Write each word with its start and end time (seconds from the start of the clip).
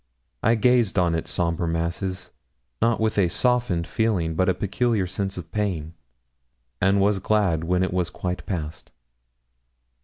I 0.41 0.55
gazed 0.55 0.97
on 0.97 1.13
its 1.13 1.29
sombre 1.29 1.67
masses 1.67 2.31
not 2.81 2.99
with 2.99 3.19
a 3.19 3.27
softened 3.27 3.85
feeling, 3.85 4.33
but 4.33 4.49
a 4.49 4.55
peculiar 4.55 5.05
sense 5.05 5.37
of 5.37 5.51
pain, 5.51 5.93
and 6.81 6.99
was 6.99 7.19
glad 7.19 7.65
when 7.65 7.83
it 7.83 7.93
was 7.93 8.09
quite 8.09 8.43
past. 8.47 8.89